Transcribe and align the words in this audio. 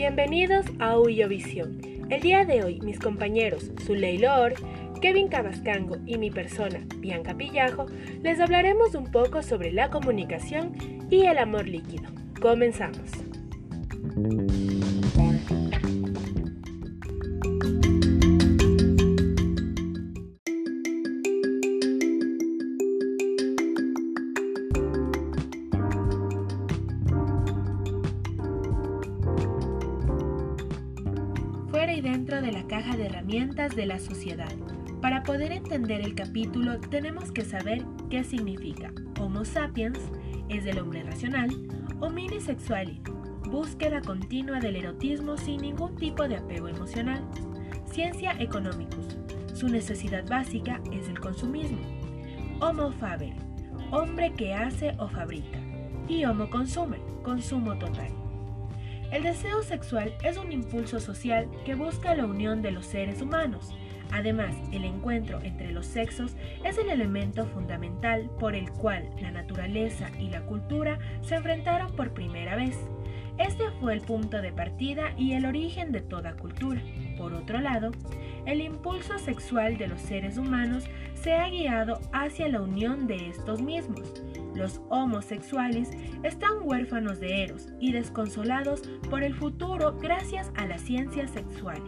Bienvenidos 0.00 0.64
a 0.78 0.96
Visión. 1.28 1.78
El 2.08 2.22
día 2.22 2.46
de 2.46 2.64
hoy, 2.64 2.80
mis 2.80 2.98
compañeros 2.98 3.70
Zuley 3.84 4.16
Lor, 4.16 4.54
Kevin 5.02 5.28
Cabascango 5.28 5.98
y 6.06 6.16
mi 6.16 6.30
persona, 6.30 6.80
Bianca 6.96 7.36
Pillajo, 7.36 7.84
les 8.22 8.40
hablaremos 8.40 8.94
un 8.94 9.10
poco 9.10 9.42
sobre 9.42 9.72
la 9.72 9.90
comunicación 9.90 10.72
y 11.10 11.26
el 11.26 11.36
amor 11.36 11.68
líquido. 11.68 12.08
Comenzamos. 12.40 13.10
Dentro 32.02 32.40
de 32.40 32.52
la 32.52 32.66
caja 32.66 32.96
de 32.96 33.06
herramientas 33.06 33.74
de 33.76 33.86
la 33.86 33.98
sociedad. 33.98 34.52
Para 35.00 35.22
poder 35.22 35.52
entender 35.52 36.00
el 36.00 36.14
capítulo 36.14 36.78
tenemos 36.80 37.32
que 37.32 37.44
saber 37.44 37.84
qué 38.10 38.24
significa 38.24 38.92
Homo 39.18 39.44
sapiens, 39.44 39.98
es 40.48 40.64
del 40.64 40.78
hombre 40.78 41.02
racional, 41.02 41.50
Homini 42.00 42.40
sexuali, 42.40 43.00
búsqueda 43.50 44.00
continua 44.00 44.60
del 44.60 44.76
erotismo 44.76 45.36
sin 45.36 45.62
ningún 45.62 45.96
tipo 45.96 46.26
de 46.28 46.36
apego 46.36 46.68
emocional, 46.68 47.22
Ciencia 47.86 48.32
economicus, 48.38 49.18
su 49.52 49.68
necesidad 49.68 50.26
básica 50.28 50.80
es 50.92 51.08
el 51.08 51.18
consumismo, 51.18 51.80
Homo 52.60 52.92
faber, 52.92 53.34
hombre 53.90 54.32
que 54.34 54.54
hace 54.54 54.94
o 54.98 55.08
fabrica, 55.08 55.58
y 56.08 56.24
Homo 56.24 56.48
consumer, 56.50 57.00
consumo 57.22 57.78
total. 57.78 58.19
El 59.10 59.24
deseo 59.24 59.62
sexual 59.62 60.14
es 60.22 60.36
un 60.36 60.52
impulso 60.52 61.00
social 61.00 61.48
que 61.64 61.74
busca 61.74 62.14
la 62.14 62.26
unión 62.26 62.62
de 62.62 62.70
los 62.70 62.86
seres 62.86 63.20
humanos. 63.20 63.74
Además, 64.12 64.56
el 64.72 64.84
encuentro 64.84 65.40
entre 65.42 65.72
los 65.72 65.86
sexos 65.86 66.36
es 66.64 66.78
el 66.78 66.90
elemento 66.90 67.44
fundamental 67.46 68.30
por 68.38 68.54
el 68.54 68.70
cual 68.70 69.10
la 69.20 69.32
naturaleza 69.32 70.10
y 70.18 70.28
la 70.30 70.42
cultura 70.42 70.98
se 71.22 71.34
enfrentaron 71.34 71.92
por 71.92 72.12
primera 72.12 72.54
vez. 72.54 72.78
Este 73.36 73.70
fue 73.80 73.94
el 73.94 74.00
punto 74.00 74.42
de 74.42 74.52
partida 74.52 75.12
y 75.16 75.32
el 75.32 75.44
origen 75.44 75.90
de 75.90 76.02
toda 76.02 76.36
cultura. 76.36 76.80
Por 77.16 77.32
otro 77.34 77.60
lado, 77.60 77.90
el 78.46 78.60
impulso 78.60 79.18
sexual 79.18 79.76
de 79.76 79.88
los 79.88 80.00
seres 80.00 80.38
humanos 80.38 80.84
se 81.14 81.34
ha 81.34 81.48
guiado 81.48 82.00
hacia 82.12 82.48
la 82.48 82.60
unión 82.60 83.06
de 83.06 83.28
estos 83.28 83.60
mismos. 83.60 84.22
Los 84.54 84.80
homosexuales 84.88 85.90
están 86.22 86.52
huérfanos 86.62 87.20
de 87.20 87.44
Eros 87.44 87.68
y 87.80 87.92
desconsolados 87.92 88.82
por 89.08 89.22
el 89.22 89.34
futuro 89.34 89.96
gracias 90.00 90.50
a 90.56 90.66
la 90.66 90.78
ciencia 90.78 91.26
sexual. 91.28 91.82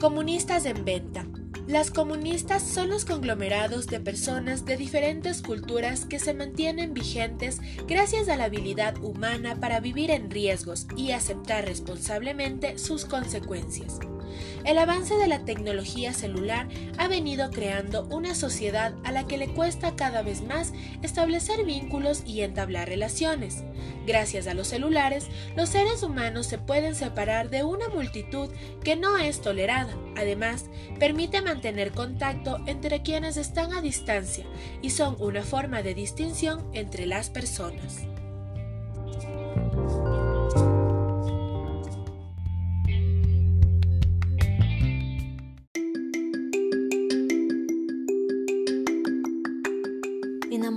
Comunistas 0.00 0.66
en 0.66 0.84
venta. 0.84 1.25
Las 1.66 1.90
comunistas 1.90 2.62
son 2.62 2.90
los 2.90 3.04
conglomerados 3.04 3.88
de 3.88 3.98
personas 3.98 4.64
de 4.64 4.76
diferentes 4.76 5.42
culturas 5.42 6.04
que 6.04 6.20
se 6.20 6.32
mantienen 6.32 6.94
vigentes 6.94 7.58
gracias 7.88 8.28
a 8.28 8.36
la 8.36 8.44
habilidad 8.44 9.02
humana 9.02 9.56
para 9.58 9.80
vivir 9.80 10.12
en 10.12 10.30
riesgos 10.30 10.86
y 10.96 11.10
aceptar 11.10 11.64
responsablemente 11.64 12.78
sus 12.78 13.04
consecuencias. 13.04 13.98
El 14.64 14.78
avance 14.78 15.14
de 15.16 15.26
la 15.26 15.44
tecnología 15.44 16.12
celular 16.12 16.68
ha 16.98 17.08
venido 17.08 17.50
creando 17.50 18.06
una 18.10 18.34
sociedad 18.34 18.94
a 19.04 19.12
la 19.12 19.26
que 19.26 19.38
le 19.38 19.48
cuesta 19.48 19.96
cada 19.96 20.22
vez 20.22 20.42
más 20.42 20.72
establecer 21.02 21.64
vínculos 21.64 22.22
y 22.26 22.42
entablar 22.42 22.88
relaciones. 22.88 23.62
Gracias 24.06 24.46
a 24.46 24.54
los 24.54 24.68
celulares, 24.68 25.26
los 25.56 25.68
seres 25.68 26.02
humanos 26.02 26.46
se 26.46 26.58
pueden 26.58 26.94
separar 26.94 27.50
de 27.50 27.64
una 27.64 27.88
multitud 27.88 28.48
que 28.82 28.96
no 28.96 29.18
es 29.18 29.40
tolerada. 29.40 29.94
Además, 30.16 30.66
permite 30.98 31.42
mantener 31.42 31.92
contacto 31.92 32.58
entre 32.66 33.02
quienes 33.02 33.36
están 33.36 33.72
a 33.72 33.80
distancia 33.80 34.44
y 34.82 34.90
son 34.90 35.16
una 35.18 35.42
forma 35.42 35.82
de 35.82 35.94
distinción 35.94 36.64
entre 36.72 37.06
las 37.06 37.30
personas. 37.30 38.06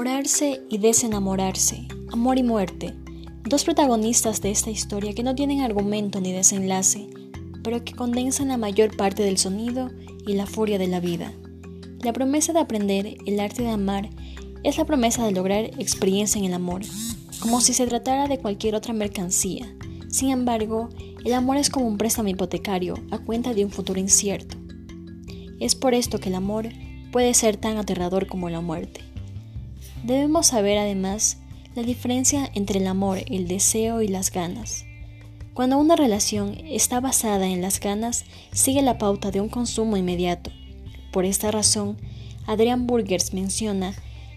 Enamorarse 0.00 0.62
y 0.70 0.78
desenamorarse, 0.78 1.86
amor 2.10 2.38
y 2.38 2.42
muerte, 2.42 2.94
dos 3.44 3.64
protagonistas 3.64 4.40
de 4.40 4.50
esta 4.50 4.70
historia 4.70 5.12
que 5.12 5.22
no 5.22 5.34
tienen 5.34 5.60
argumento 5.60 6.22
ni 6.22 6.32
desenlace, 6.32 7.10
pero 7.62 7.84
que 7.84 7.92
condensan 7.92 8.48
la 8.48 8.56
mayor 8.56 8.96
parte 8.96 9.22
del 9.22 9.36
sonido 9.36 9.90
y 10.26 10.32
la 10.32 10.46
furia 10.46 10.78
de 10.78 10.86
la 10.86 11.00
vida. 11.00 11.34
La 12.02 12.14
promesa 12.14 12.54
de 12.54 12.60
aprender 12.60 13.18
el 13.26 13.40
arte 13.40 13.62
de 13.62 13.68
amar 13.68 14.08
es 14.62 14.78
la 14.78 14.86
promesa 14.86 15.26
de 15.26 15.32
lograr 15.32 15.64
experiencia 15.78 16.38
en 16.38 16.46
el 16.46 16.54
amor, 16.54 16.80
como 17.38 17.60
si 17.60 17.74
se 17.74 17.86
tratara 17.86 18.26
de 18.26 18.38
cualquier 18.38 18.76
otra 18.76 18.94
mercancía. 18.94 19.70
Sin 20.08 20.30
embargo, 20.30 20.88
el 21.26 21.34
amor 21.34 21.58
es 21.58 21.68
como 21.68 21.86
un 21.86 21.98
préstamo 21.98 22.30
hipotecario 22.30 22.94
a 23.10 23.18
cuenta 23.18 23.52
de 23.52 23.66
un 23.66 23.70
futuro 23.70 24.00
incierto. 24.00 24.56
Es 25.60 25.74
por 25.74 25.92
esto 25.92 26.18
que 26.20 26.30
el 26.30 26.36
amor 26.36 26.70
puede 27.12 27.34
ser 27.34 27.58
tan 27.58 27.76
aterrador 27.76 28.26
como 28.28 28.48
la 28.48 28.62
muerte. 28.62 29.09
Debemos 30.02 30.48
saber 30.48 30.78
además 30.78 31.38
la 31.74 31.82
diferencia 31.82 32.50
entre 32.54 32.78
el 32.78 32.86
amor, 32.86 33.18
el 33.26 33.46
deseo 33.46 34.02
y 34.02 34.08
las 34.08 34.30
ganas. 34.30 34.84
Cuando 35.54 35.78
una 35.78 35.96
relación 35.96 36.56
está 36.64 37.00
basada 37.00 37.46
en 37.46 37.60
las 37.60 37.80
ganas, 37.80 38.24
sigue 38.52 38.82
la 38.82 38.98
pauta 38.98 39.30
de 39.30 39.40
un 39.40 39.48
consumo 39.48 39.96
inmediato. 39.96 40.50
Por 41.12 41.24
esta 41.24 41.50
razón, 41.50 41.98
Adrian 42.46 42.86
Burgers 42.86 43.34
menciona 43.34 43.94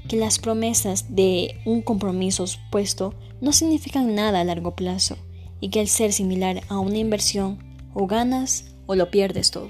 que 0.07 0.17
las 0.17 0.37
promesas 0.37 1.15
de 1.15 1.55
un 1.65 1.81
compromiso 1.81 2.45
supuesto 2.45 3.13
no 3.39 3.53
significan 3.53 4.15
nada 4.15 4.41
a 4.41 4.43
largo 4.43 4.75
plazo 4.75 5.17
y 5.61 5.69
que 5.69 5.79
al 5.79 5.87
ser 5.87 6.11
similar 6.11 6.61
a 6.67 6.79
una 6.79 6.97
inversión, 6.97 7.57
o 7.93 8.05
ganas 8.05 8.65
o 8.85 8.95
lo 8.95 9.11
pierdes 9.11 9.51
todo. 9.51 9.69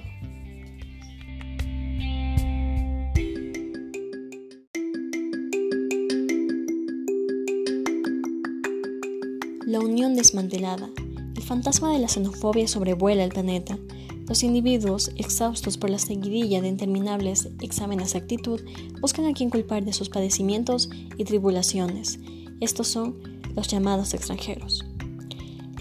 La 9.73 9.79
unión 9.79 10.15
desmantelada. 10.15 10.91
El 11.35 11.41
fantasma 11.41 11.91
de 11.91 11.97
la 11.97 12.07
xenofobia 12.07 12.67
sobrevuela 12.67 13.23
el 13.23 13.31
planeta. 13.31 13.79
Los 14.27 14.43
individuos, 14.43 15.09
exhaustos 15.17 15.79
por 15.79 15.89
la 15.89 15.97
seguidilla 15.97 16.61
de 16.61 16.67
interminables 16.67 17.49
exámenes 17.59 18.13
de 18.13 18.19
actitud, 18.19 18.61
buscan 19.01 19.25
a 19.25 19.33
quien 19.33 19.49
culpar 19.49 19.83
de 19.83 19.91
sus 19.91 20.09
padecimientos 20.09 20.91
y 21.17 21.23
tribulaciones. 21.23 22.19
Estos 22.61 22.87
son 22.87 23.15
los 23.55 23.67
llamados 23.67 24.13
extranjeros. 24.13 24.85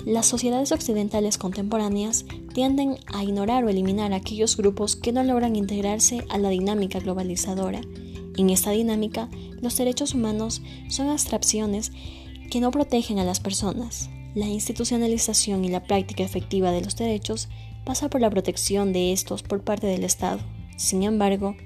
Las 0.06 0.24
sociedades 0.24 0.72
occidentales 0.72 1.36
contemporáneas 1.36 2.24
tienden 2.54 2.96
a 3.12 3.22
ignorar 3.22 3.62
o 3.62 3.68
eliminar 3.68 4.14
aquellos 4.14 4.56
grupos 4.56 4.96
que 4.96 5.12
no 5.12 5.22
logran 5.22 5.54
integrarse 5.54 6.24
a 6.30 6.38
la 6.38 6.48
dinámica 6.48 6.98
globalizadora. 6.98 7.82
En 8.38 8.48
esta 8.48 8.70
dinámica, 8.70 9.28
los 9.60 9.76
derechos 9.76 10.14
humanos 10.14 10.62
son 10.88 11.10
abstracciones 11.10 11.92
que 12.52 12.60
no 12.60 12.70
protegen 12.70 13.18
a 13.18 13.24
las 13.24 13.40
personas. 13.40 14.10
La 14.34 14.46
institucionalización 14.46 15.64
y 15.64 15.70
la 15.70 15.84
práctica 15.84 16.22
efectiva 16.22 16.70
de 16.70 16.82
los 16.82 16.96
derechos 16.96 17.48
pasa 17.86 18.10
por 18.10 18.20
la 18.20 18.28
protección 18.28 18.92
de 18.92 19.14
estos 19.14 19.42
por 19.42 19.62
parte 19.62 19.86
del 19.86 20.04
Estado. 20.04 20.38
Sin 20.76 21.02
embargo, 21.02 21.56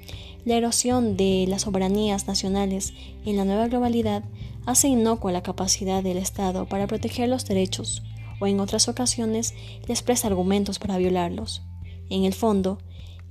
la 0.44 0.54
erosión 0.54 1.16
de 1.16 1.44
las 1.48 1.62
soberanías 1.62 2.28
nacionales 2.28 2.94
en 3.24 3.36
la 3.36 3.44
nueva 3.44 3.66
globalidad 3.66 4.22
hace 4.64 4.86
inocua 4.86 5.32
la 5.32 5.42
capacidad 5.42 6.04
del 6.04 6.18
Estado 6.18 6.68
para 6.68 6.86
proteger 6.86 7.28
los 7.28 7.46
derechos 7.46 8.04
o 8.38 8.46
en 8.46 8.60
otras 8.60 8.88
ocasiones 8.88 9.54
les 9.88 10.02
presta 10.02 10.28
argumentos 10.28 10.78
para 10.78 10.98
violarlos. 10.98 11.62
En 12.10 12.22
el 12.22 12.32
fondo, 12.32 12.78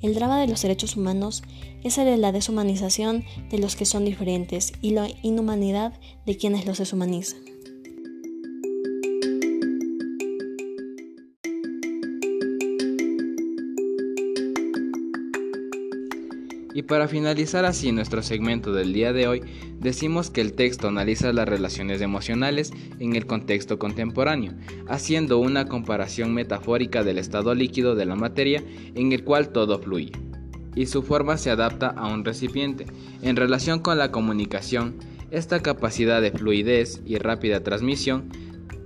el 0.01 0.13
drama 0.13 0.39
de 0.39 0.47
los 0.47 0.61
derechos 0.61 0.95
humanos 0.95 1.43
es 1.83 1.97
el 1.97 2.05
de 2.05 2.17
la 2.17 2.31
deshumanización 2.31 3.23
de 3.49 3.59
los 3.59 3.75
que 3.75 3.85
son 3.85 4.05
diferentes 4.05 4.73
y 4.81 4.91
la 4.91 5.07
inhumanidad 5.21 5.93
de 6.25 6.37
quienes 6.37 6.65
los 6.65 6.77
deshumanizan. 6.77 7.54
Y 16.75 16.83
para 16.83 17.07
finalizar 17.07 17.63
así 17.63 17.93
nuestro 17.93 18.21
segmento 18.21 18.73
del 18.73 18.91
día 18.91 19.13
de 19.13 19.29
hoy, 19.29 19.41
decimos 19.79 20.29
que 20.29 20.41
el 20.41 20.51
texto 20.51 20.89
analiza 20.89 21.31
las 21.31 21.47
relaciones 21.47 22.01
emocionales 22.01 22.73
en 22.99 23.15
el 23.15 23.25
contexto 23.25 23.79
contemporáneo, 23.79 24.51
haciendo 24.89 25.39
una 25.39 25.69
comparación 25.69 26.33
metafórica 26.33 27.05
del 27.05 27.17
estado 27.17 27.55
líquido 27.55 27.95
de 27.95 28.03
la 28.03 28.17
materia 28.17 28.61
en 28.93 29.13
el 29.13 29.23
cual 29.23 29.53
todo 29.53 29.79
fluye, 29.79 30.11
y 30.75 30.87
su 30.87 31.01
forma 31.01 31.37
se 31.37 31.49
adapta 31.49 31.87
a 31.87 32.13
un 32.13 32.25
recipiente. 32.25 32.87
En 33.21 33.37
relación 33.37 33.79
con 33.79 33.97
la 33.97 34.11
comunicación, 34.11 34.95
esta 35.31 35.61
capacidad 35.61 36.21
de 36.21 36.31
fluidez 36.31 37.01
y 37.05 37.19
rápida 37.19 37.63
transmisión 37.63 38.27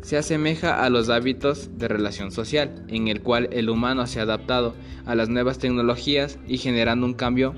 se 0.04 0.16
asemeja 0.16 0.84
a 0.84 0.92
los 0.92 1.10
hábitos 1.10 1.72
de 1.80 1.88
relación 1.88 2.32
social, 2.32 2.86
en 2.88 3.08
el 3.08 3.22
cual 3.22 3.50
el 3.52 3.68
humano 3.68 4.06
se 4.06 4.20
ha 4.20 4.24
adaptado 4.24 4.76
a 5.08 5.16
las 5.16 5.28
nuevas 5.28 5.58
tecnologías 5.58 6.38
y 6.48 6.58
generando 6.58 7.08
un 7.08 7.16
cambio 7.16 7.56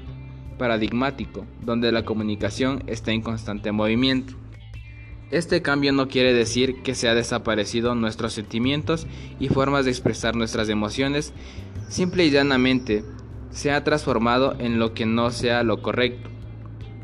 paradigmático, 0.62 1.48
donde 1.66 1.92
la 1.92 2.06
comunicación 2.06 2.84
está 2.86 3.12
en 3.12 3.24
constante 3.24 3.72
movimiento. 3.72 4.36
Este 5.32 5.64
cambio 5.64 5.92
no 5.92 6.08
quiere 6.08 6.36
decir 6.36 6.84
que 6.84 6.94
se 6.94 7.10
ha 7.10 7.16
desaparecido 7.16 7.96
nuestros 7.96 8.34
sentimientos 8.34 9.08
y 9.40 9.48
formas 9.48 9.86
de 9.86 9.92
expresar 9.92 10.36
nuestras 10.36 10.70
emociones, 10.70 11.34
simple 11.90 12.28
y 12.28 12.30
llanamente 12.30 13.04
se 13.50 13.72
ha 13.72 13.84
transformado 13.84 14.56
en 14.60 14.78
lo 14.78 14.94
que 14.94 15.08
no 15.08 15.32
sea 15.32 15.64
lo 15.64 15.82
correcto. 15.82 16.30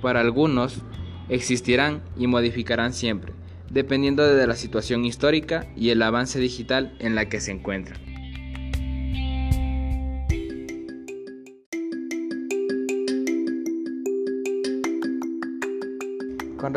Para 0.04 0.20
algunos, 0.20 0.84
existirán 1.28 2.04
y 2.16 2.28
modificarán 2.28 2.94
siempre, 2.94 3.34
dependiendo 3.72 4.24
de 4.24 4.46
la 4.46 4.56
situación 4.56 5.04
histórica 5.04 5.66
y 5.76 5.90
el 5.90 6.04
avance 6.04 6.38
digital 6.38 6.96
en 7.00 7.16
la 7.16 7.28
que 7.28 7.42
se 7.42 7.54
encuentran. 7.54 8.07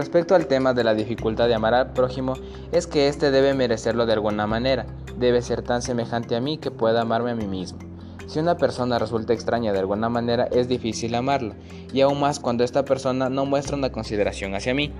Respecto 0.00 0.34
al 0.34 0.46
tema 0.46 0.72
de 0.72 0.82
la 0.82 0.94
dificultad 0.94 1.46
de 1.46 1.54
amar 1.54 1.74
al 1.74 1.92
prójimo, 1.92 2.32
es 2.72 2.86
que 2.86 3.08
éste 3.08 3.30
debe 3.30 3.52
merecerlo 3.52 4.06
de 4.06 4.14
alguna 4.14 4.46
manera, 4.46 4.86
debe 5.18 5.42
ser 5.42 5.60
tan 5.60 5.82
semejante 5.82 6.34
a 6.34 6.40
mí 6.40 6.56
que 6.56 6.70
pueda 6.70 7.02
amarme 7.02 7.32
a 7.32 7.34
mí 7.34 7.46
mismo. 7.46 7.78
Si 8.26 8.38
una 8.38 8.56
persona 8.56 8.98
resulta 8.98 9.34
extraña 9.34 9.74
de 9.74 9.78
alguna 9.80 10.08
manera, 10.08 10.48
es 10.52 10.68
difícil 10.68 11.14
amarla, 11.14 11.54
y 11.92 12.00
aún 12.00 12.18
más 12.18 12.40
cuando 12.40 12.64
esta 12.64 12.82
persona 12.86 13.28
no 13.28 13.44
muestra 13.44 13.76
una 13.76 13.92
consideración 13.92 14.54
hacia 14.54 14.72
mí. 14.72 14.90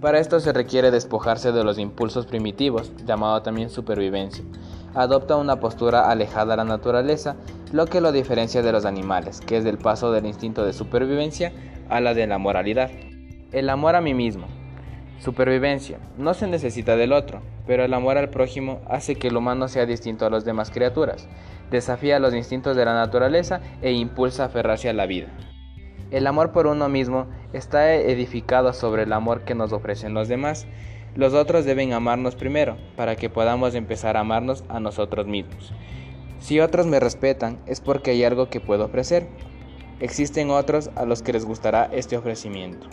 Para 0.00 0.20
esto 0.20 0.38
se 0.38 0.52
requiere 0.52 0.92
despojarse 0.92 1.50
de 1.50 1.64
los 1.64 1.78
impulsos 1.78 2.26
primitivos, 2.26 2.92
llamado 3.04 3.42
también 3.42 3.68
supervivencia. 3.68 4.44
Adopta 4.94 5.34
una 5.34 5.58
postura 5.58 6.08
alejada 6.08 6.54
a 6.54 6.58
la 6.58 6.64
naturaleza, 6.64 7.34
lo 7.72 7.86
que 7.86 8.00
lo 8.00 8.12
diferencia 8.12 8.62
de 8.62 8.70
los 8.70 8.84
animales, 8.84 9.40
que 9.40 9.56
es 9.56 9.64
del 9.64 9.78
paso 9.78 10.12
del 10.12 10.26
instinto 10.26 10.64
de 10.64 10.72
supervivencia 10.72 11.52
a 11.88 12.00
la 12.00 12.14
de 12.14 12.28
la 12.28 12.38
moralidad. 12.38 12.90
El 13.52 13.70
amor 13.70 13.94
a 13.94 14.00
mí 14.00 14.12
mismo. 14.12 14.48
Supervivencia. 15.20 15.98
No 16.18 16.34
se 16.34 16.48
necesita 16.48 16.96
del 16.96 17.12
otro, 17.12 17.42
pero 17.64 17.84
el 17.84 17.94
amor 17.94 18.18
al 18.18 18.28
prójimo 18.28 18.80
hace 18.88 19.14
que 19.14 19.28
el 19.28 19.36
humano 19.36 19.68
sea 19.68 19.86
distinto 19.86 20.26
a 20.26 20.30
las 20.30 20.44
demás 20.44 20.72
criaturas, 20.72 21.28
desafía 21.70 22.18
los 22.18 22.34
instintos 22.34 22.76
de 22.76 22.84
la 22.84 22.94
naturaleza 22.94 23.60
e 23.82 23.92
impulsa 23.92 24.42
a 24.42 24.46
aferrarse 24.46 24.88
a 24.88 24.92
la 24.92 25.06
vida. 25.06 25.28
El 26.10 26.26
amor 26.26 26.50
por 26.50 26.66
uno 26.66 26.88
mismo 26.88 27.28
está 27.52 27.94
edificado 27.94 28.72
sobre 28.72 29.04
el 29.04 29.12
amor 29.12 29.42
que 29.42 29.54
nos 29.54 29.72
ofrecen 29.72 30.12
los 30.12 30.26
demás. 30.26 30.66
Los 31.14 31.32
otros 31.32 31.64
deben 31.64 31.92
amarnos 31.92 32.34
primero, 32.34 32.76
para 32.96 33.14
que 33.14 33.30
podamos 33.30 33.76
empezar 33.76 34.16
a 34.16 34.20
amarnos 34.20 34.64
a 34.68 34.80
nosotros 34.80 35.26
mismos. 35.28 35.72
Si 36.40 36.58
otros 36.58 36.86
me 36.86 36.98
respetan, 36.98 37.58
es 37.66 37.80
porque 37.80 38.10
hay 38.10 38.24
algo 38.24 38.50
que 38.50 38.60
puedo 38.60 38.84
ofrecer. 38.84 39.28
Existen 40.00 40.50
otros 40.50 40.90
a 40.96 41.04
los 41.04 41.22
que 41.22 41.32
les 41.32 41.44
gustará 41.44 41.88
este 41.92 42.16
ofrecimiento. 42.16 42.88